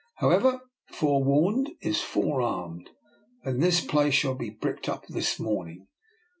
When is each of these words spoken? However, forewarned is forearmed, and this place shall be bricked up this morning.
However, 0.15 0.61
forewarned 0.87 1.69
is 1.79 2.01
forearmed, 2.01 2.89
and 3.43 3.61
this 3.61 3.85
place 3.85 4.15
shall 4.15 4.33
be 4.33 4.49
bricked 4.49 4.89
up 4.89 5.05
this 5.05 5.39
morning. 5.39 5.89